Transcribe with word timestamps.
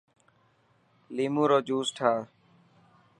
ليمون 1.15 1.45
رو 1.49 1.59
جوس 1.67 1.87
ٺاهه. 1.97 2.21